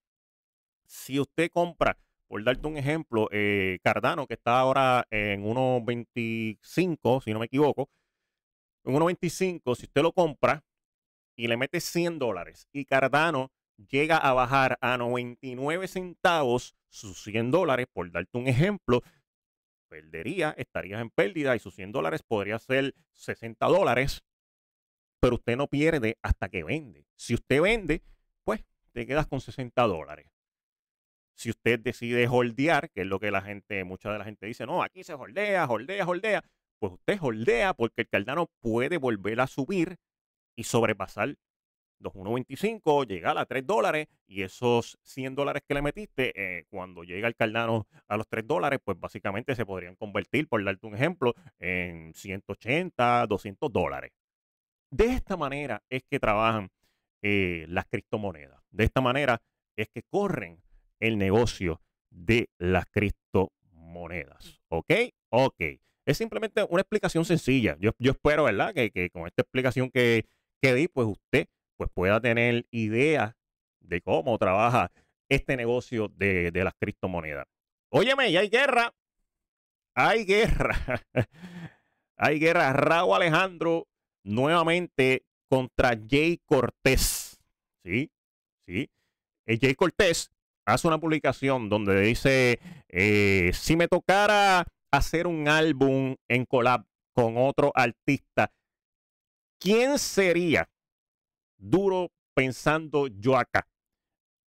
Si 0.86 1.20
usted 1.20 1.50
compra, 1.50 1.98
por 2.26 2.42
darte 2.42 2.66
un 2.66 2.76
ejemplo, 2.76 3.28
eh, 3.30 3.78
Cardano, 3.82 4.26
que 4.26 4.34
está 4.34 4.58
ahora 4.58 5.06
en 5.10 5.44
1.25, 5.44 7.22
si 7.22 7.32
no 7.32 7.38
me 7.38 7.46
equivoco, 7.46 7.90
en 8.84 8.94
1.25, 8.94 9.76
si 9.76 9.84
usted 9.84 10.02
lo 10.02 10.12
compra 10.12 10.64
y 11.36 11.46
le 11.48 11.56
mete 11.56 11.80
100 11.80 12.18
dólares 12.18 12.66
y 12.72 12.86
Cardano 12.86 13.52
llega 13.88 14.16
a 14.16 14.32
bajar 14.32 14.78
a 14.80 14.96
99 14.96 15.88
centavos 15.88 16.74
sus 16.88 17.22
100 17.22 17.50
dólares, 17.50 17.86
por 17.92 18.10
darte 18.10 18.36
un 18.36 18.46
ejemplo, 18.48 19.02
perdería, 19.88 20.54
estarías 20.56 21.00
en 21.00 21.10
pérdida 21.10 21.56
y 21.56 21.58
sus 21.58 21.74
100 21.74 21.92
dólares 21.92 22.22
podría 22.22 22.58
ser 22.58 22.94
60 23.12 23.66
dólares, 23.66 24.22
pero 25.20 25.36
usted 25.36 25.56
no 25.56 25.66
pierde 25.66 26.18
hasta 26.22 26.48
que 26.48 26.64
vende. 26.64 27.06
Si 27.16 27.34
usted 27.34 27.60
vende, 27.60 28.02
te 28.92 29.06
quedas 29.06 29.26
con 29.26 29.40
60 29.40 29.82
dólares. 29.82 30.26
Si 31.34 31.50
usted 31.50 31.80
decide 31.80 32.26
holdear, 32.28 32.90
que 32.90 33.02
es 33.02 33.06
lo 33.06 33.18
que 33.18 33.30
la 33.30 33.40
gente, 33.40 33.84
mucha 33.84 34.12
de 34.12 34.18
la 34.18 34.24
gente 34.24 34.46
dice, 34.46 34.66
no, 34.66 34.82
aquí 34.82 35.04
se 35.04 35.14
holdea, 35.14 35.64
holdea, 35.66 36.06
holdea, 36.06 36.44
pues 36.78 36.92
usted 36.94 37.18
holdea 37.20 37.74
porque 37.74 38.02
el 38.02 38.08
Cardano 38.08 38.50
puede 38.60 38.98
volver 38.98 39.40
a 39.40 39.46
subir 39.46 39.96
y 40.56 40.64
sobrepasar 40.64 41.36
los 42.00 42.14
1.25, 42.14 43.06
llegar 43.06 43.38
a 43.38 43.46
3 43.46 43.66
dólares 43.66 44.08
y 44.26 44.42
esos 44.42 44.98
100 45.02 45.34
dólares 45.34 45.62
que 45.66 45.74
le 45.74 45.82
metiste, 45.82 46.32
eh, 46.34 46.64
cuando 46.70 47.04
llega 47.04 47.28
el 47.28 47.36
Cardano 47.36 47.86
a 48.08 48.16
los 48.16 48.26
3 48.28 48.46
dólares, 48.46 48.80
pues 48.82 48.98
básicamente 48.98 49.54
se 49.54 49.66
podrían 49.66 49.94
convertir, 49.96 50.48
por 50.48 50.64
darte 50.64 50.86
un 50.86 50.94
ejemplo, 50.94 51.34
en 51.58 52.12
180, 52.14 53.26
200 53.26 53.72
dólares. 53.72 54.12
De 54.90 55.06
esta 55.06 55.36
manera 55.36 55.82
es 55.88 56.02
que 56.10 56.18
trabajan 56.18 56.70
eh, 57.22 57.66
las 57.68 57.86
criptomonedas. 57.86 58.60
De 58.70 58.84
esta 58.84 59.00
manera 59.00 59.40
es 59.76 59.88
que 59.88 60.02
corren 60.02 60.62
el 60.98 61.18
negocio 61.18 61.80
de 62.10 62.48
las 62.58 62.86
criptomonedas. 62.86 64.60
¿Ok? 64.68 64.92
Ok. 65.28 65.62
Es 66.06 66.16
simplemente 66.16 66.66
una 66.68 66.80
explicación 66.80 67.24
sencilla. 67.24 67.76
Yo, 67.78 67.92
espero, 67.98 68.44
¿verdad? 68.44 68.74
Que, 68.74 69.10
con 69.10 69.26
esta 69.26 69.42
explicación 69.42 69.90
que, 69.90 70.26
que 70.60 70.74
di, 70.74 70.88
pues 70.88 71.06
usted 71.06 71.46
pues 71.80 71.90
pueda 71.94 72.20
tener 72.20 72.66
idea 72.72 73.38
de 73.80 74.02
cómo 74.02 74.36
trabaja 74.36 74.92
este 75.30 75.56
negocio 75.56 76.08
de, 76.08 76.52
las 76.52 76.74
criptomonedas. 76.78 77.46
Óyeme, 77.88 78.30
ya 78.30 78.40
hay 78.40 78.50
guerra. 78.50 78.92
Hay 79.94 80.26
guerra. 80.26 80.76
hay 82.18 82.38
guerra. 82.38 82.74
Raúl 82.74 83.16
Alejandro 83.16 83.88
nuevamente 84.24 85.24
contra 85.48 85.98
Jay 86.06 86.38
Cortés. 86.44 87.38
¿Sí? 87.82 88.10
¿Sí? 88.66 88.90
El 89.46 89.58
Jay 89.58 89.74
Cortés 89.74 90.30
hace 90.66 90.86
una 90.86 90.98
publicación 90.98 91.70
donde 91.70 91.98
dice, 91.98 92.60
eh, 92.90 93.52
si 93.54 93.74
me 93.74 93.88
tocara 93.88 94.66
hacer 94.90 95.26
un 95.26 95.48
álbum 95.48 96.14
en 96.28 96.44
collab 96.44 96.84
con 97.14 97.38
otro 97.38 97.72
artista, 97.74 98.52
¿quién 99.58 99.98
sería 99.98 100.68
duro 101.60 102.10
pensando 102.34 103.06
yo 103.06 103.36
acá. 103.36 103.68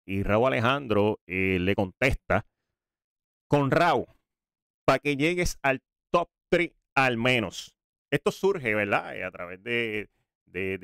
Y 0.04 0.23
Raúl 0.23 0.49
Alejandro 0.49 1.21
eh, 1.26 1.59
le 1.61 1.75
contesta 1.75 2.45
con 3.47 3.71
Raúl, 3.71 4.07
para 4.85 4.99
que 4.99 5.16
llegues 5.16 5.59
al 5.62 5.83
top 6.11 6.28
3 6.49 6.73
al 6.95 7.16
menos. 7.19 7.76
Esto 8.11 8.33
surge, 8.33 8.75
¿verdad? 8.75 9.16
Eh, 9.16 9.25
a 9.25 9.31
través 9.31 9.62
de, 9.62 10.09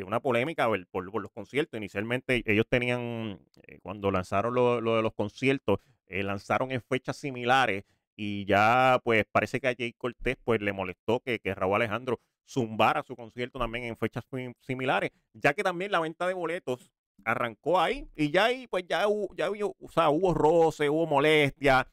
una 0.07 0.21
polémica 0.21 0.69
por, 0.91 1.21
los 1.21 1.33
conciertos. 1.33 1.79
Inicialmente 1.79 2.43
ellos 2.47 2.67
tenían, 2.69 3.41
eh, 3.67 3.79
cuando 3.83 4.11
lanzaron 4.11 4.55
lo, 4.55 4.97
de 4.97 5.03
los 5.03 5.15
conciertos, 5.15 5.81
lanzaron 6.09 6.71
en 6.73 6.81
fechas 6.81 7.17
similares 7.17 7.85
y 8.21 8.45
ya 8.47 9.01
pues 9.05 9.25
parece 9.31 9.61
que 9.61 9.69
a 9.69 9.75
Jay 9.79 9.93
Cortés 9.93 10.37
pues 10.43 10.61
le 10.61 10.73
molestó 10.73 11.21
que, 11.21 11.39
que 11.39 11.55
Raúl 11.55 11.77
Alejandro 11.77 12.21
zumbara 12.45 13.05
su 13.05 13.15
concierto 13.15 13.61
también 13.61 13.85
en 13.85 13.97
fechas 13.97 14.25
similares, 14.61 15.13
ya 15.35 15.55
que 15.55 15.63
también 15.63 15.93
la 15.93 16.01
venta 16.01 16.27
de 16.27 16.35
boletos 16.35 16.91
arrancó 17.25 17.79
ahí 17.81 18.09
y 18.17 18.33
ya 18.33 18.47
ahí 18.47 18.67
pues 18.67 18.85
ya 18.89 19.07
hubo, 19.07 19.33
ya 19.37 19.49
o 19.51 19.89
sea, 19.89 20.11
hubo 20.11 20.35
roce, 20.35 20.91
hubo 20.91 21.07
molestia 21.07 21.89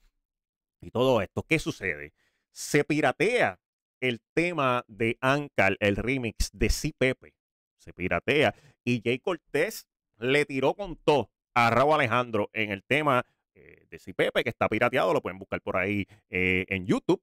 y 0.81 0.89
todo 0.89 1.21
esto. 1.21 1.43
¿Qué 1.43 1.59
sucede? 1.59 2.11
Se 2.51 2.83
piratea 2.83 3.59
el 3.99 4.19
tema 4.33 4.83
de 4.87 5.19
Ankal, 5.21 5.77
el 5.79 5.95
remix 5.95 6.49
de 6.53 6.71
Si 6.71 6.91
Pepe. 6.91 7.35
Se 7.77 7.93
piratea 7.93 8.55
y 8.83 9.03
Jay 9.03 9.19
Cortés 9.19 9.87
le 10.17 10.45
tiró 10.45 10.73
con 10.73 10.95
todo 10.95 11.29
a 11.53 11.69
Raúl 11.69 11.93
Alejandro 11.93 12.49
en 12.53 12.71
el 12.71 12.83
tema 12.83 13.27
eh, 13.55 13.85
de 13.89 13.99
Si 13.99 14.13
Pepe, 14.13 14.43
que 14.43 14.49
está 14.49 14.67
pirateado, 14.69 15.13
lo 15.13 15.21
pueden 15.21 15.39
buscar 15.39 15.61
por 15.61 15.77
ahí 15.77 16.05
eh, 16.29 16.65
en 16.69 16.85
YouTube. 16.85 17.21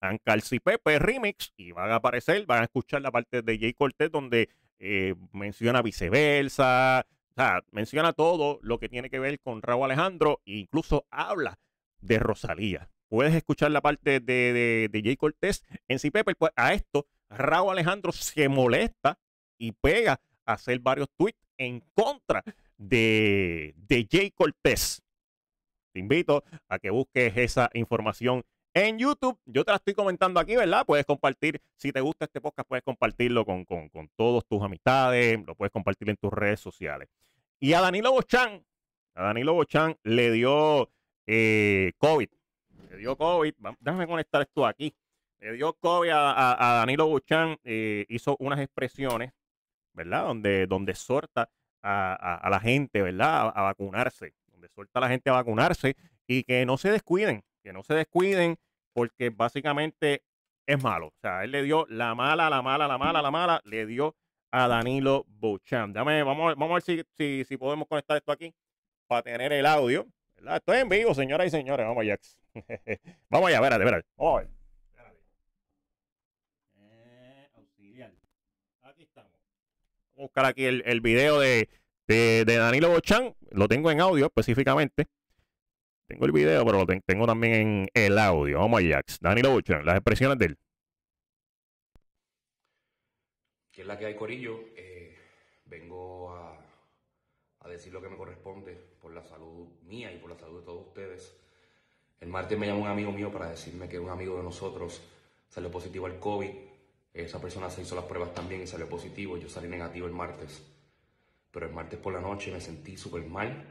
Ancalci 0.00 0.60
Pepe 0.60 0.98
Remix 0.98 1.52
y 1.56 1.72
van 1.72 1.90
a 1.90 1.96
aparecer, 1.96 2.46
van 2.46 2.62
a 2.62 2.64
escuchar 2.64 3.02
la 3.02 3.10
parte 3.10 3.42
de 3.42 3.58
Jay 3.58 3.74
Cortez 3.74 4.10
donde 4.10 4.48
eh, 4.78 5.14
menciona 5.32 5.82
viceversa, 5.82 7.06
o 7.30 7.34
sea, 7.34 7.62
menciona 7.70 8.12
todo 8.12 8.58
lo 8.62 8.78
que 8.78 8.88
tiene 8.88 9.10
que 9.10 9.18
ver 9.18 9.38
con 9.40 9.60
Raúl 9.62 9.84
Alejandro 9.84 10.40
e 10.46 10.56
incluso 10.56 11.06
habla 11.10 11.58
de 12.00 12.18
Rosalía. 12.18 12.90
Puedes 13.08 13.34
escuchar 13.34 13.70
la 13.72 13.82
parte 13.82 14.20
de, 14.20 14.88
de, 14.90 15.02
Jay 15.02 15.16
Cortés 15.16 15.64
en 15.88 15.98
Si 15.98 16.10
Pepe, 16.10 16.34
pues 16.34 16.52
a 16.56 16.72
esto 16.72 17.06
Raúl 17.28 17.72
Alejandro 17.72 18.12
se 18.12 18.48
molesta 18.48 19.18
y 19.58 19.72
pega 19.72 20.20
a 20.46 20.54
hacer 20.54 20.78
varios 20.80 21.08
tweets 21.16 21.38
en 21.58 21.84
contra 21.94 22.42
de, 22.78 23.74
de 23.76 24.08
Jay 24.10 24.30
Cortés. 24.30 25.02
Te 25.92 25.98
invito 25.98 26.44
a 26.68 26.78
que 26.78 26.90
busques 26.90 27.36
esa 27.36 27.70
información 27.74 28.44
en 28.74 28.98
YouTube. 28.98 29.38
Yo 29.46 29.64
te 29.64 29.72
la 29.72 29.76
estoy 29.76 29.94
comentando 29.94 30.38
aquí, 30.40 30.56
¿verdad? 30.56 30.84
Puedes 30.86 31.04
compartir, 31.04 31.60
si 31.76 31.92
te 31.92 32.00
gusta 32.00 32.26
este 32.26 32.40
podcast, 32.40 32.68
puedes 32.68 32.84
compartirlo 32.84 33.44
con, 33.44 33.64
con, 33.64 33.90
todos 34.16 34.46
tus 34.46 34.62
amistades, 34.62 35.38
lo 35.46 35.54
puedes 35.54 35.72
compartir 35.72 36.10
en 36.10 36.16
tus 36.16 36.32
redes 36.32 36.60
sociales. 36.60 37.08
Y 37.58 37.72
a 37.72 37.80
Danilo 37.80 38.12
Bochan, 38.12 38.64
a 39.14 39.24
Danilo 39.24 39.54
Bochan 39.54 39.96
le 40.04 40.30
dio 40.30 40.90
eh, 41.26 41.92
COVID. 41.98 42.28
Le 42.90 42.96
dio 42.96 43.16
COVID. 43.16 43.54
Déjame 43.80 44.06
conectar 44.06 44.42
esto 44.42 44.66
aquí. 44.66 44.94
Le 45.40 45.52
dio 45.54 45.72
COVID 45.74 46.10
a, 46.12 46.76
Danilo 46.78 47.06
Bochan, 47.06 47.58
eh, 47.64 48.06
hizo 48.08 48.36
unas 48.38 48.60
expresiones, 48.60 49.32
¿verdad? 49.94 50.24
Donde, 50.24 50.66
donde 50.66 50.94
sorta 50.94 51.50
a, 51.82 52.48
la 52.50 52.60
gente, 52.60 53.02
¿verdad? 53.02 53.46
A, 53.46 53.48
a 53.48 53.62
vacunarse. 53.62 54.34
Donde 54.60 54.74
suelta 54.74 54.98
a 54.98 55.00
la 55.00 55.08
gente 55.08 55.30
a 55.30 55.32
vacunarse 55.32 55.96
y 56.26 56.44
que 56.44 56.66
no 56.66 56.76
se 56.76 56.90
descuiden 56.90 57.42
que 57.62 57.72
no 57.72 57.82
se 57.82 57.94
descuiden, 57.94 58.56
porque 58.92 59.30
básicamente 59.30 60.22
es 60.66 60.82
malo. 60.82 61.08
O 61.08 61.14
sea, 61.20 61.44
él 61.44 61.52
le 61.52 61.62
dio 61.62 61.86
la 61.88 62.14
mala, 62.14 62.50
la 62.50 62.62
mala, 62.62 62.88
la 62.88 62.98
mala, 62.98 63.22
la 63.22 63.30
mala, 63.30 63.60
le 63.64 63.86
dio 63.86 64.16
a 64.50 64.68
Danilo 64.68 65.24
Bouchan. 65.28 65.92
Dame, 65.92 66.22
vamos, 66.22 66.54
vamos 66.56 66.70
a 66.70 66.74
ver 66.74 66.82
si, 66.82 67.02
si, 67.16 67.44
si, 67.44 67.56
podemos 67.56 67.86
conectar 67.86 68.16
esto 68.16 68.32
aquí 68.32 68.54
para 69.06 69.22
tener 69.22 69.52
el 69.52 69.66
audio. 69.66 70.06
¿verdad? 70.36 70.56
Estoy 70.56 70.78
en 70.78 70.88
vivo, 70.88 71.14
señoras 71.14 71.46
y 71.46 71.50
señores. 71.50 71.86
Vamos 71.86 72.02
allá. 72.02 72.18
vamos 73.28 73.48
allá, 73.48 73.56
espérate, 73.56 73.84
espérate. 73.84 74.08
Vamos 74.16 74.34
a 74.34 74.42
ver. 74.42 74.50
Eh, 76.76 77.48
auxiliar. 77.54 78.12
Aquí 78.82 79.02
estamos. 79.02 79.32
Vamos 79.32 80.18
a 80.18 80.22
buscar 80.22 80.44
aquí 80.46 80.64
el, 80.64 80.82
el 80.86 81.00
video 81.00 81.38
de, 81.38 81.68
de, 82.10 82.44
de 82.44 82.56
Danilo 82.56 82.90
Bochan. 82.90 83.34
Lo 83.52 83.68
tengo 83.68 83.90
en 83.90 84.00
audio 84.00 84.26
específicamente. 84.26 85.06
Tengo 86.06 86.26
el 86.26 86.32
video, 86.32 86.64
pero 86.64 86.78
lo 86.78 86.86
tengo 86.86 87.24
también 87.24 87.54
en 87.54 87.88
el 87.94 88.18
audio. 88.18 88.58
Vamos 88.58 88.82
a 88.82 88.88
Jax. 88.88 89.20
Danilo 89.20 89.52
Buchan, 89.52 89.86
las 89.86 89.94
expresiones 89.94 90.36
de 90.38 90.46
él. 90.46 90.58
¿Qué 93.70 93.82
es 93.82 93.86
la 93.86 93.96
que 93.96 94.06
hay, 94.06 94.16
Corillo? 94.16 94.58
Eh, 94.76 95.16
vengo 95.66 96.32
a, 96.32 96.58
a, 97.60 97.68
decir 97.68 97.92
lo 97.92 98.02
que 98.02 98.08
me 98.08 98.16
corresponde 98.16 98.74
por 99.00 99.14
la 99.14 99.22
salud 99.22 99.68
mía 99.84 100.12
y 100.12 100.18
por 100.18 100.30
la 100.30 100.36
salud 100.36 100.58
de 100.58 100.66
todos 100.66 100.88
ustedes. 100.88 101.36
El 102.18 102.28
martes 102.28 102.58
me 102.58 102.66
llamó 102.66 102.82
un 102.82 102.88
amigo 102.88 103.12
mío 103.12 103.30
para 103.30 103.50
decirme 103.50 103.88
que 103.88 104.00
un 104.00 104.10
amigo 104.10 104.36
de 104.36 104.42
nosotros 104.42 105.00
salió 105.48 105.70
positivo 105.70 106.06
al 106.06 106.18
COVID. 106.18 106.50
Esa 107.14 107.40
persona 107.40 107.70
se 107.70 107.82
hizo 107.82 107.94
las 107.94 108.04
pruebas 108.04 108.34
también 108.34 108.62
y 108.62 108.66
salió 108.66 108.88
positivo. 108.88 109.36
Yo 109.36 109.48
salí 109.48 109.68
negativo 109.68 110.08
el 110.08 110.12
martes. 110.12 110.69
Pero 111.50 111.66
el 111.66 111.72
martes 111.72 111.98
por 111.98 112.12
la 112.12 112.20
noche 112.20 112.52
me 112.52 112.60
sentí 112.60 112.96
súper 112.96 113.24
mal. 113.26 113.64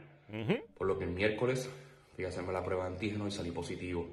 Por 0.76 0.86
lo 0.86 0.98
que 0.98 1.04
el 1.04 1.10
miércoles 1.10 1.68
fui 2.14 2.24
a 2.24 2.28
hacerme 2.28 2.52
la 2.52 2.62
prueba 2.62 2.84
de 2.84 2.92
antígeno 2.92 3.26
y 3.26 3.30
salí 3.30 3.50
positivo. 3.50 4.06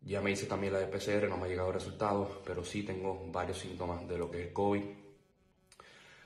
Ya 0.00 0.20
me 0.20 0.32
hice 0.32 0.46
también 0.46 0.72
la 0.72 0.80
de 0.80 0.86
PCR, 0.86 1.28
no 1.28 1.36
me 1.36 1.44
ha 1.44 1.48
llegado 1.48 1.68
el 1.68 1.74
resultado, 1.74 2.42
pero 2.44 2.64
sí 2.64 2.82
tengo 2.82 3.30
varios 3.30 3.58
síntomas 3.58 4.06
de 4.08 4.18
lo 4.18 4.30
que 4.30 4.46
es 4.46 4.52
COVID. 4.52 4.82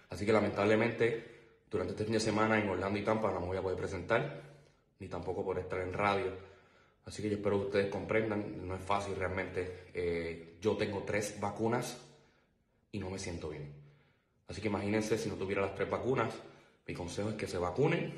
Así 0.09 0.25
que 0.25 0.33
lamentablemente, 0.33 1.37
durante 1.71 1.93
este 1.93 2.05
fin 2.05 2.15
de 2.15 2.21
semana 2.21 2.59
en 2.59 2.69
Orlando 2.69 2.99
y 2.99 3.03
Tampa 3.03 3.31
no 3.33 3.41
me 3.41 3.47
voy 3.49 3.57
a 3.59 3.63
poder 3.63 3.77
presentar, 3.77 4.41
ni 4.99 5.09
tampoco 5.09 5.45
por 5.45 5.59
estar 5.59 5.81
en 5.81 5.93
radio. 5.93 6.33
Así 7.05 7.23
que 7.23 7.29
yo 7.29 7.37
espero 7.37 7.61
que 7.61 7.67
ustedes 7.67 7.91
comprendan, 7.91 8.67
no 8.67 8.75
es 8.75 8.81
fácil 8.81 9.15
realmente. 9.15 9.89
Eh, 9.93 10.57
yo 10.61 10.77
tengo 10.77 11.03
tres 11.05 11.39
vacunas 11.39 12.03
y 12.93 12.99
no 12.99 13.11
me 13.11 13.19
siento 13.19 13.51
bien. 13.51 13.86
Así 14.49 14.61
que 14.61 14.69
imagínense 14.69 15.19
si 15.19 15.29
no 15.29 15.35
tuviera 15.35 15.63
las 15.63 15.75
tres 15.75 15.91
vacunas, 15.91 16.33
mi 16.87 16.95
consejo 16.95 17.31
es 17.31 17.35
que 17.35 17.47
se 17.47 17.59
vacunen 17.59 18.13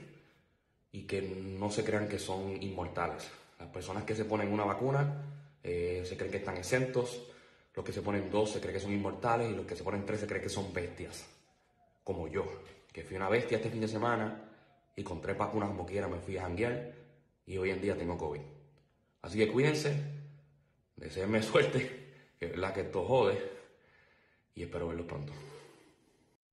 y 0.93 1.03
que 1.03 1.23
no 1.23 1.71
se 1.71 1.85
crean 1.85 2.09
que 2.09 2.19
son 2.19 2.63
inmortales. 2.63 3.31
Las 3.59 3.69
personas 3.69 4.05
que 4.05 4.15
se 4.15 4.25
ponen 4.25 4.53
una 4.53 4.65
vacuna 4.65 5.23
eh, 5.63 6.03
se 6.05 6.17
creen 6.17 6.31
que 6.31 6.39
están 6.39 6.57
exentos, 6.57 7.23
los 7.75 7.85
que 7.85 7.93
se 7.93 8.03
ponen 8.03 8.31
dos 8.31 8.51
se 8.53 8.61
creen 8.61 8.75
que 8.75 8.81
son 8.81 8.93
inmortales 8.93 9.51
y 9.51 9.55
los 9.55 9.67
que 9.67 9.77
se 9.77 9.85
ponen 9.85 10.05
tres 10.05 10.21
se 10.21 10.27
creen 10.27 10.43
que 10.43 10.49
son 10.49 10.73
bestias, 10.73 11.27
como 12.05 12.29
yo, 12.29 12.45
que 12.93 13.05
fui 13.05 13.17
una 13.17 13.29
bestia 13.29 13.59
este 13.59 13.71
fin 13.71 13.81
de 13.81 13.89
semana 13.89 14.45
y 14.97 15.03
con 15.03 15.21
tres 15.21 15.37
vacunas 15.39 15.71
como 15.71 15.87
quiera 15.87 16.09
me 16.09 16.19
fui 16.19 16.37
a 16.37 16.43
janguear 16.43 16.93
y 17.47 17.57
hoy 17.57 17.71
en 17.71 17.81
día 17.81 17.97
tengo 17.97 18.19
COVID. 18.19 18.41
Así 19.23 19.39
que 19.39 19.49
cuídense, 19.49 19.95
deseenme 20.97 21.43
suerte, 21.45 22.35
que 22.39 22.47
es 22.47 22.51
verdad 22.51 22.75
que 22.75 22.81
esto 22.83 23.05
jode 23.05 23.39
y 24.55 24.63
espero 24.63 24.89
verlo 24.89 25.07
pronto. 25.07 25.33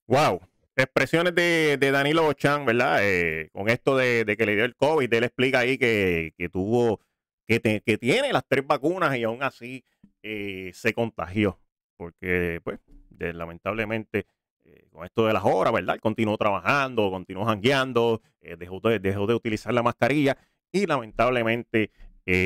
Wow, 0.08 0.40
expresiones 0.76 1.34
de, 1.34 1.78
de 1.80 1.92
Danilo 1.92 2.24
Bochan, 2.24 2.66
¿verdad? 2.66 3.00
Eh, 3.02 3.50
con 3.52 3.70
esto 3.70 3.98
de, 3.98 4.36
que 4.38 4.46
le 4.46 4.56
dio 4.56 4.66
el 4.66 4.76
COVID, 4.76 5.12
él 5.12 5.24
explica 5.24 5.60
ahí 5.60 5.78
que, 5.78 6.34
que 6.38 6.48
tuvo, 6.50 7.00
que, 7.48 7.60
tiene 7.60 8.32
las 8.32 8.44
tres 8.48 8.66
vacunas 8.68 9.18
y 9.18 9.24
aún 9.24 9.42
así 9.42 9.84
eh, 10.22 10.72
se 10.74 10.94
contagió. 10.94 11.60
Porque, 11.98 12.62
pues, 12.64 12.80
lamentablemente, 13.18 14.28
eh, 14.66 14.88
con 14.92 15.06
esto 15.06 15.26
de 15.26 15.34
las 15.34 15.44
horas, 15.44 15.74
¿verdad? 15.74 15.98
Continuó 16.00 16.38
trabajando, 16.38 17.10
continuó 17.10 17.46
jangueando, 17.46 18.22
eh, 18.42 18.56
dejó, 18.58 18.80
de, 18.82 19.00
dejó 19.00 19.26
de 19.26 19.34
utilizar 19.34 19.74
la 19.74 19.82
mascarilla 19.82 20.38
y 20.72 20.86
lamentablemente 20.86 21.92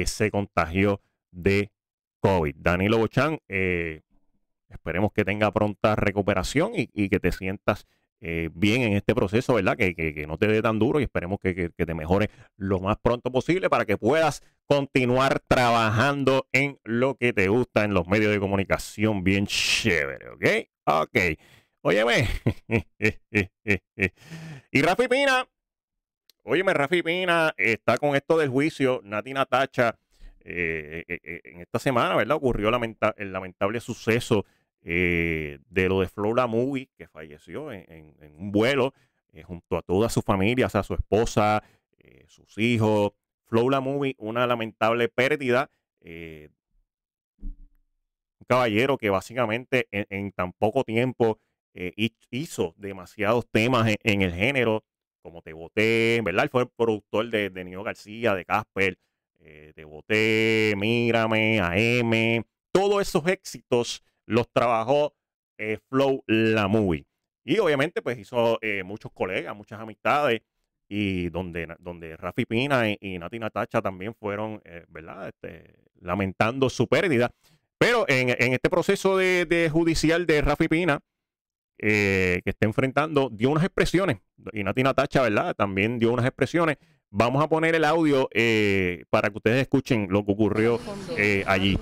se 0.05 0.29
contagió 0.29 1.01
de 1.31 1.71
COVID. 2.19 2.55
Danilo 2.57 2.97
Bochan, 2.97 3.39
eh, 3.47 4.01
esperemos 4.69 5.11
que 5.13 5.25
tenga 5.25 5.51
pronta 5.51 5.95
recuperación 5.95 6.71
y, 6.75 6.89
y 6.93 7.09
que 7.09 7.19
te 7.19 7.31
sientas 7.31 7.85
eh, 8.21 8.49
bien 8.53 8.81
en 8.81 8.93
este 8.93 9.15
proceso, 9.15 9.53
¿verdad? 9.53 9.77
Que, 9.77 9.95
que- 9.95 10.27
no 10.27 10.37
te 10.37 10.47
dé 10.47 10.61
tan 10.61 10.77
duro 10.77 10.99
y 10.99 11.03
esperemos 11.03 11.39
que, 11.39 11.55
que- 11.55 11.69
te 11.85 11.93
mejore 11.93 12.29
lo 12.57 12.79
más 12.79 12.97
pronto 13.01 13.31
posible 13.31 13.69
para 13.69 13.85
que 13.85 13.97
puedas 13.97 14.43
continuar 14.65 15.39
trabajando 15.47 16.47
en 16.51 16.77
lo 16.83 17.15
que 17.15 17.31
te 17.33 17.47
gusta 17.47 17.85
en 17.85 17.93
los 17.93 18.07
medios 18.07 18.31
de 18.33 18.39
comunicación 18.39 19.23
bien 19.23 19.45
chévere, 19.47 20.29
¿ok? 20.29 20.45
Ok. 20.85 21.17
Óyeme. 21.81 22.27
y 24.71 24.81
Rafi 24.81 25.07
Pina, 25.07 25.47
óyeme, 26.43 26.73
Rafi 26.73 27.01
Pina 27.03 27.53
está 27.57 27.97
con 27.97 28.15
esto 28.15 28.37
del 28.37 28.49
juicio, 28.49 29.01
Nati 29.03 29.33
Natacha, 29.33 29.95
eh, 30.41 31.03
eh, 31.07 31.41
en 31.43 31.61
esta 31.61 31.79
semana, 31.79 32.15
¿verdad? 32.15 32.37
Ocurrió 32.37 32.69
el 32.69 33.31
lamentable 33.31 33.79
suceso 33.79 34.45
eh, 34.91 35.59
de 35.69 35.87
lo 35.87 35.99
de 35.99 36.07
Flora 36.07 36.47
Movie, 36.47 36.89
que 36.97 37.07
falleció 37.07 37.71
en, 37.71 38.15
un 38.39 38.51
vuelo 38.51 38.95
eh, 39.33 39.43
junto 39.43 39.77
a 39.77 39.83
toda 39.83 40.09
su 40.09 40.23
familia, 40.23 40.65
o 40.65 40.69
sea, 40.69 40.81
su 40.81 40.95
esposa, 40.95 41.63
eh, 41.99 42.25
sus 42.27 42.57
hijos. 42.57 43.11
Flora 43.45 43.81
Movie, 43.81 44.15
una 44.17 44.47
lamentable 44.47 45.07
pérdida. 45.07 45.69
un 46.01 46.49
caballero 48.47 48.97
que 48.97 49.11
básicamente 49.11 49.87
en, 49.91 50.31
tan 50.31 50.53
poco 50.53 50.83
tiempo 50.83 51.39
hi- 51.75 52.15
hizo 52.31 52.73
demasiados 52.75 53.47
temas 53.51 53.93
en, 54.01 54.23
el 54.23 54.33
género, 54.33 54.83
como 55.21 55.43
Te 55.43 55.53
Boté, 55.53 56.19
¿verdad? 56.23 56.49
Fue 56.51 56.63
el 56.63 56.69
productor 56.69 57.29
de, 57.29 57.51
de 57.51 57.83
García, 57.83 58.33
de 58.33 58.43
Casper, 58.45 58.97
Te 59.37 59.83
Boté, 59.83 60.73
Mírame, 60.77 61.59
AM, 61.59 62.43
todos 62.71 63.01
esos 63.03 63.27
éxitos 63.27 64.03
los 64.29 64.47
trabajó 64.51 65.15
eh, 65.57 65.79
Flow 65.89 66.23
La. 66.27 66.69
Y 67.43 67.57
obviamente 67.57 68.01
pues 68.03 68.19
hizo 68.19 68.59
eh, 68.61 68.83
muchos 68.83 69.11
colegas, 69.11 69.55
muchas 69.55 69.79
amistades, 69.79 70.41
y 70.87 71.29
donde, 71.29 71.75
donde 71.79 72.15
Rafi 72.15 72.45
Pina 72.45 72.89
y, 72.89 72.97
y 73.01 73.17
Nati 73.17 73.39
también 73.83 74.13
fueron, 74.13 74.61
eh, 74.65 74.85
¿verdad? 74.87 75.29
Este, 75.29 75.79
lamentando 76.01 76.69
su 76.69 76.87
pérdida. 76.87 77.31
Pero 77.79 78.05
en, 78.07 78.29
en 78.29 78.53
este 78.53 78.69
proceso 78.69 79.17
de, 79.17 79.45
de 79.45 79.69
judicial 79.69 80.25
de 80.27 80.41
Rafi 80.41 80.67
Pina, 80.67 80.99
que 81.77 82.41
está 82.45 82.67
enfrentando, 82.67 83.29
dio 83.31 83.49
unas 83.49 83.63
expresiones, 83.63 84.17
y 84.51 84.63
Nati 84.63 84.83
Natacha, 84.83 85.21
¿verdad? 85.21 85.55
También 85.55 85.97
dio 85.97 86.11
unas 86.11 86.25
expresiones. 86.25 86.77
Vamos 87.09 87.43
a 87.43 87.47
poner 87.47 87.73
el 87.73 87.85
audio 87.85 88.29
para 89.09 89.29
que 89.29 89.37
ustedes 89.37 89.61
escuchen 89.61 90.07
lo 90.09 90.23
que 90.25 90.31
ocurrió 90.33 90.79
allí. 91.47 91.79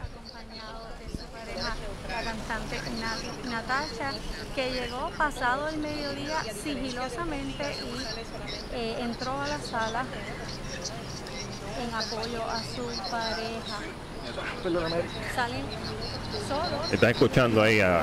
acompañado 0.00 0.88
de 0.98 1.08
su 1.08 1.26
pareja, 1.26 1.76
la 2.08 2.22
cantante 2.22 2.76
Nat- 3.00 3.44
Natasha, 3.50 4.12
que 4.54 4.70
llegó 4.72 5.07
pasado 5.18 5.68
el 5.68 5.78
mediodía 5.78 6.36
sigilosamente 6.62 7.64
y 7.74 8.76
eh, 8.76 8.96
entró 9.00 9.32
a 9.40 9.48
la 9.48 9.58
sala 9.58 10.04
en 11.82 11.94
apoyo 11.94 12.42
a 12.44 12.58
su 12.60 12.86
pareja. 13.10 13.78
Salen 15.34 15.62
solos. 16.48 16.92
Están 16.92 17.10
escuchando 17.10 17.62
ahí, 17.62 17.80
a- 17.80 18.02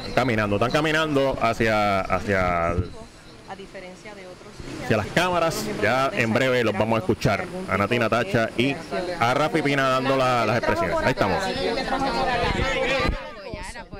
están 0.00 0.12
caminando, 0.14 0.56
están 0.56 0.70
caminando 0.70 1.36
hacia, 1.40 2.00
hacia, 2.00 2.68
a 2.70 3.56
diferencia 3.56 4.14
de 4.14 4.26
otros 4.26 4.52
hacia 4.84 4.96
las 4.96 5.06
cámaras. 5.08 5.64
Ya 5.82 6.10
en 6.12 6.32
breve 6.32 6.62
los 6.64 6.74
vamos 6.76 6.96
a 6.96 7.00
escuchar 7.00 7.44
a 7.68 7.76
Nati 7.78 7.98
Natacha 7.98 8.50
y 8.56 8.74
a 9.20 9.34
Rafi 9.34 9.62
Pina 9.62 9.88
dando 9.88 10.16
la- 10.16 10.44
las 10.46 10.58
expresiones. 10.58 10.96
Ahí 11.02 11.10
estamos. 11.10 11.42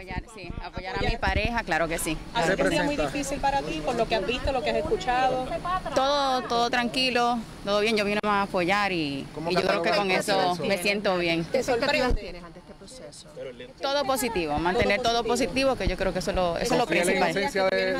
Apoyar, 0.08 0.22
apoyar, 0.22 0.22
sí, 0.34 0.52
apoyar 0.64 0.96
a 0.96 1.10
mi 1.10 1.16
pareja, 1.16 1.62
claro 1.64 1.88
que 1.88 1.98
sí. 1.98 2.16
¿Ha 2.34 2.42
sido 2.42 2.64
un 2.64 2.70
día 2.70 2.82
muy 2.84 2.96
difícil 2.96 3.38
para 3.40 3.60
ti 3.60 3.80
por 3.84 3.94
lo 3.94 4.08
que 4.08 4.14
has 4.14 4.26
visto, 4.26 4.52
lo 4.52 4.62
que 4.62 4.70
has 4.70 4.76
escuchado? 4.76 5.46
Todo, 5.94 6.42
todo 6.42 6.70
tranquilo, 6.70 7.38
todo 7.64 7.80
bien, 7.80 7.96
yo 7.96 8.04
vine 8.04 8.20
a 8.22 8.42
apoyar 8.42 8.92
y, 8.92 9.26
y 9.48 9.54
yo 9.54 9.62
creo 9.62 9.82
que 9.82 9.90
con 9.90 10.10
eso 10.10 10.56
me 10.64 10.78
siento 10.78 11.18
bien. 11.18 11.44
¿Te 11.44 11.62
sorprende? 11.62 12.42
Todo 13.80 14.04
positivo, 14.04 14.58
mantener 14.58 15.00
todo 15.02 15.24
positivo, 15.24 15.76
que 15.76 15.86
yo 15.88 15.96
creo 15.96 16.12
que 16.12 16.18
eso 16.20 16.30
es 16.30 16.36
lo, 16.36 16.58
eso 16.58 16.74
es 16.74 16.78
lo 16.80 16.86
principal. 16.86 17.32
de, 17.34 17.40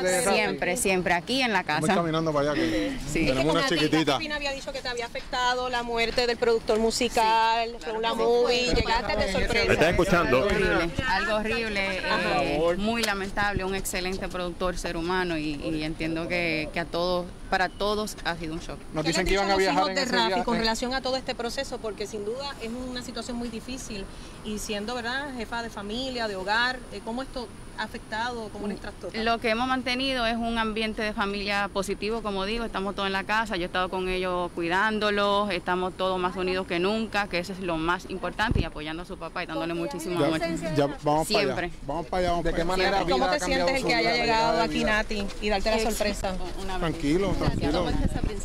de. 0.01 0.23
Siempre, 0.23 0.77
siempre, 0.77 1.13
aquí 1.13 1.41
en 1.41 1.53
la 1.53 1.63
casa. 1.63 1.95
caminando 1.95 2.31
para 2.33 2.51
allá. 2.51 2.61
Que 2.61 2.97
Sí. 3.11 3.25
Tenemos 3.25 3.53
una 3.53 3.63
Nati- 3.65 3.69
chiquitita. 3.77 4.17
Pina 4.17 4.35
había 4.35 4.51
dicho 4.51 4.71
que 4.71 4.81
te 4.81 4.87
había 4.87 5.05
afectado 5.05 5.69
la 5.69 5.83
muerte 5.83 6.27
del 6.27 6.37
productor 6.37 6.79
musical, 6.79 7.75
fue 7.79 7.93
una 7.93 8.13
movie, 8.13 8.73
llegaste 8.73 9.15
de 9.15 9.31
sorpresa. 9.31 9.73
están 9.73 9.89
escuchando. 9.89 10.39
Horrible, 10.45 10.89
algo 11.07 11.35
horrible, 11.35 11.97
eh, 11.97 12.75
muy 12.77 13.03
lamentable, 13.03 13.63
un 13.63 13.75
excelente 13.75 14.27
productor, 14.27 14.77
ser 14.77 14.97
humano 14.97 15.37
y, 15.37 15.55
y 15.55 15.83
entiendo 15.83 16.27
que, 16.27 16.69
que 16.73 16.79
a 16.79 16.85
todos, 16.85 17.25
para 17.49 17.69
todos 17.69 18.15
ha 18.25 18.35
sido 18.35 18.53
un 18.53 18.59
shock. 18.59 18.77
Nos 18.93 19.03
¿Qué 19.03 19.09
le 19.09 19.09
dicen 19.09 19.25
que 19.27 19.33
iban 19.33 19.49
a 19.51 19.55
viajar 19.55 19.89
en 19.89 19.95
de 19.95 20.05
Rafi 20.05 20.41
con 20.43 20.57
relación 20.57 20.93
a 20.93 21.01
todo 21.01 21.15
este 21.15 21.35
proceso? 21.35 21.77
Porque 21.79 22.05
sin 22.07 22.25
duda 22.25 22.55
es 22.61 22.69
una 22.69 23.01
situación 23.01 23.37
muy 23.37 23.49
difícil 23.49 24.05
y 24.45 24.59
siendo, 24.59 24.98
¿verdad?, 25.01 25.33
jefa 25.37 25.63
de 25.63 25.69
familia, 25.69 26.27
de 26.27 26.35
hogar, 26.35 26.77
eh, 26.91 26.99
¿cómo 27.05 27.21
esto 27.23 27.47
ha 27.77 27.83
afectado, 27.83 28.49
cómo 28.51 28.67
les 28.67 28.81
trastocado? 28.81 29.23
Lo 29.23 29.37
que 29.37 29.49
hemos 29.49 29.65
mantenido 29.65 30.25
es 30.25 30.35
un 30.35 30.57
ambiente 30.57 31.01
de 31.01 31.13
familia 31.13 31.69
positivo, 31.71 32.21
como 32.21 32.43
digo, 32.43 32.65
estamos 32.65 32.95
todos 32.95 33.07
en 33.07 33.13
la 33.13 33.23
casa, 33.23 33.55
yo 33.55 33.63
he 33.63 33.65
estado 33.67 33.87
con 33.87 34.09
ellos 34.09 34.51
cuidándolos, 34.53 35.51
estamos 35.51 35.93
todos 35.95 36.19
más 36.19 36.35
unidos 36.35 36.67
que 36.67 36.79
nunca, 36.79 37.29
que 37.29 37.39
eso 37.39 37.53
es 37.53 37.61
lo 37.61 37.77
más 37.77 38.09
importante 38.09 38.59
y 38.59 38.65
apoyando 38.65 39.03
a 39.03 39.05
su 39.05 39.17
papá 39.17 39.41
y 39.43 39.45
dándole 39.45 39.73
muchísimo 39.73 40.21
amor. 40.21 40.39
Ya, 40.39 40.75
ya 40.75 40.87
vamos 41.01 41.27
Siempre. 41.27 41.53
para 41.55 41.67
allá. 41.67 41.75
Vamos 41.87 42.05
para 42.07 42.19
allá. 42.19 42.29
Vamos 42.31 42.43
¿De 42.43 42.53
qué 42.53 42.63
manera 42.65 42.99
¿Cómo 42.99 43.15
vida 43.15 43.31
te 43.31 43.39
sientes 43.45 43.75
el 43.77 43.85
que 43.85 43.95
haya 43.95 44.15
llegado 44.17 44.61
aquí? 44.61 44.83
Nati, 44.83 45.25
y 45.41 45.47
darte 45.47 45.71
la 45.71 45.79
sorpresa? 45.79 46.35
Una 46.61 46.77
Tranquilo, 46.77 47.29
tranquilo. 47.39 47.85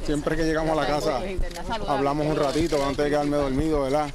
Siempre 0.05 0.37
que 0.37 0.45
llegamos 0.45 0.77
a 0.79 0.81
la 0.83 0.87
casa 0.87 1.21
hablamos 1.89 2.27
un 2.27 2.37
ratito 2.37 2.85
antes 2.85 3.05
de 3.05 3.11
quedarme 3.11 3.37
dormido, 3.37 3.83
¿verdad? 3.83 4.09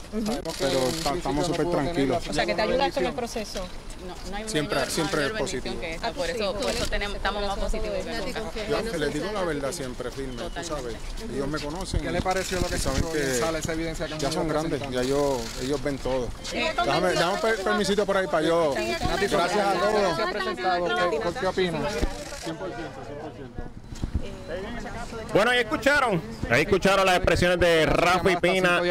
Pero 0.59 0.79
ta- 1.03 1.15
estamos 1.15 1.45
súper 1.47 1.69
tranquilos. 1.69 2.27
O 2.29 2.33
sea, 2.33 2.45
que 2.45 2.55
te 2.55 2.61
ayudaste 2.61 2.99
en 2.99 3.05
el 3.07 3.13
proceso. 3.13 3.59
No, 3.99 4.15
no 4.31 4.37
hay 4.37 4.47
Siempre- 4.47 4.75
mayor- 4.79 4.91
siempre 4.91 5.19
mayor 5.19 5.35
es 5.35 5.41
positivo. 5.41 5.79
que 5.81 5.93
esta, 5.95 6.11
por 6.13 6.29
eso, 6.29 6.53
por 6.53 6.71
eso 6.71 6.85
tenemos, 6.87 7.17
estamos 7.17 7.45
más 7.45 7.59
positivos 7.59 7.97
que. 8.53 8.65
Yo 8.69 8.97
les 8.97 9.13
digo 9.13 9.25
la 9.33 9.43
verdad 9.43 9.71
siempre, 9.73 10.09
firme, 10.09 10.41
tú 10.41 10.63
sabes. 10.63 10.95
Ellos 11.33 11.47
me 11.49 11.59
conocen. 11.59 12.01
¿Qué 12.01 12.11
le 12.11 12.21
pareció 12.21 12.61
lo 12.61 12.67
que 12.67 12.77
saben 12.77 13.03
que 13.11 13.39
esa 13.59 13.73
evidencia 13.73 14.07
ya 14.17 14.31
son 14.31 14.47
grandes, 14.47 14.81
ya 14.89 15.03
yo, 15.03 15.39
ellos 15.61 15.83
ven 15.83 15.97
todo. 15.97 16.29
Un 16.29 17.39
per- 17.41 17.61
permisito 17.61 18.05
por 18.05 18.15
ahí 18.17 18.27
para 18.27 18.47
yo. 18.47 18.73
Gracias 18.73 19.33
a 19.33 19.73
todos. 19.73 21.21
¿Por 21.21 21.33
qué 21.33 21.47
opinas? 21.47 21.93
100%, 22.45 22.57
100%. 22.57 23.58
Bueno, 25.33 25.51
ahí 25.51 25.59
escucharon. 25.59 26.21
Ahí 26.49 26.61
escucharon 26.61 27.05
las 27.05 27.17
expresiones 27.17 27.59
de 27.59 27.85
Rafi 27.85 28.29
Hasta 28.29 28.41
Pina 28.41 28.81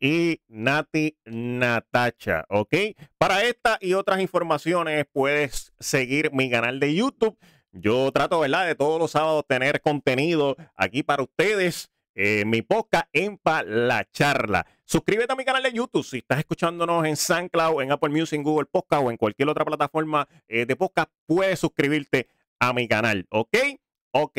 y, 0.00 0.06
y 0.32 0.40
Nati 0.48 1.16
Natacha, 1.24 2.44
¿ok? 2.48 2.74
Para 3.18 3.44
esta 3.44 3.78
y 3.80 3.94
otras 3.94 4.20
informaciones 4.20 5.06
puedes 5.12 5.72
seguir 5.78 6.32
mi 6.32 6.50
canal 6.50 6.80
de 6.80 6.94
YouTube. 6.94 7.38
Yo 7.72 8.10
trato, 8.12 8.40
¿verdad? 8.40 8.66
De 8.66 8.74
todos 8.74 8.98
los 9.00 9.10
sábados 9.12 9.44
tener 9.48 9.80
contenido 9.80 10.56
aquí 10.76 11.02
para 11.02 11.22
ustedes. 11.22 11.90
eh, 12.16 12.44
mi 12.46 12.62
podcast 12.62 13.08
en 13.12 13.40
la 13.66 14.04
charla. 14.12 14.64
Suscríbete 14.84 15.32
a 15.32 15.36
mi 15.36 15.44
canal 15.44 15.62
de 15.64 15.72
YouTube 15.72 16.04
si 16.04 16.18
estás 16.18 16.38
escuchándonos 16.38 17.04
en 17.06 17.16
SoundCloud, 17.16 17.82
en 17.82 17.90
Apple 17.92 18.10
Music, 18.10 18.36
en 18.38 18.44
Google 18.44 18.66
Podcast 18.70 19.02
o 19.04 19.10
en 19.10 19.16
cualquier 19.16 19.48
otra 19.48 19.64
plataforma 19.64 20.28
eh, 20.46 20.64
de 20.66 20.76
podcast. 20.76 21.10
Puedes 21.26 21.58
suscribirte 21.58 22.28
a 22.60 22.72
mi 22.72 22.86
canal, 22.86 23.26
¿ok? 23.30 23.56
Ok. 24.12 24.38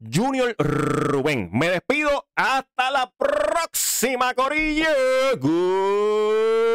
Junior 0.00 0.54
Rubén. 0.58 1.50
Me 1.52 1.70
despido. 1.70 2.26
Hasta 2.34 2.90
la 2.90 3.12
próxima, 3.16 4.34
Corillo. 4.34 4.86
Good 5.38 6.70